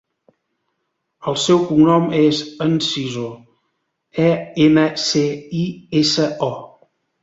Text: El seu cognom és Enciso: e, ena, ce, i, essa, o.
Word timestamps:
El 1.31 1.37
seu 1.43 1.61
cognom 1.67 2.07
és 2.21 2.41
Enciso: 2.67 3.29
e, 4.27 4.29
ena, 4.69 4.91
ce, 5.07 5.27
i, 5.65 5.65
essa, 6.05 6.31
o. 6.55 6.55